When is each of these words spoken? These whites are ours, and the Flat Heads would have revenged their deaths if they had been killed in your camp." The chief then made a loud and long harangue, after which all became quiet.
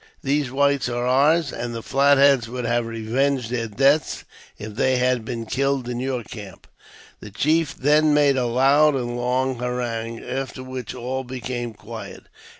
These 0.23 0.49
whites 0.51 0.89
are 0.89 1.05
ours, 1.05 1.53
and 1.53 1.75
the 1.75 1.83
Flat 1.83 2.17
Heads 2.17 2.49
would 2.49 2.65
have 2.65 2.87
revenged 2.87 3.51
their 3.51 3.67
deaths 3.67 4.23
if 4.57 4.73
they 4.73 4.95
had 4.95 5.23
been 5.23 5.45
killed 5.45 5.87
in 5.87 5.99
your 5.99 6.23
camp." 6.23 6.65
The 7.19 7.29
chief 7.29 7.75
then 7.77 8.11
made 8.11 8.35
a 8.35 8.47
loud 8.47 8.95
and 8.95 9.15
long 9.15 9.59
harangue, 9.59 10.19
after 10.23 10.63
which 10.63 10.95
all 10.95 11.23
became 11.23 11.75
quiet. 11.75 12.23